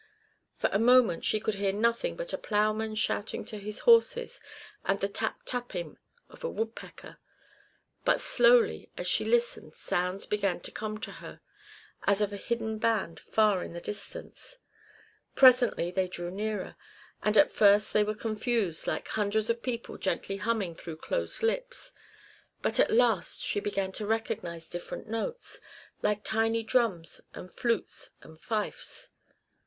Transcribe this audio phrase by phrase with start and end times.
[0.57, 4.41] For a moment she could hear nothing but a ploughman shouting to his horses
[4.83, 7.19] and the tap tapping of a woodpecker;
[8.03, 11.39] but slowly as she listened sounds began to come to her,
[12.07, 14.57] as of a hidden band far in the distance.
[15.35, 16.77] Presently they drew nearer,
[17.21, 21.93] and at first they were confused, like hundreds of people gently humming through closed lips;
[22.63, 25.61] but at last she began to recognize different notes,
[26.01, 29.11] like tiny drums and flutes and fifes.